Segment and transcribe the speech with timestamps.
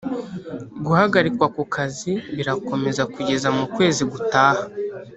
[0.85, 4.63] guhagarikwa ku kazi birakomeza kugeza mu kwezi gutaha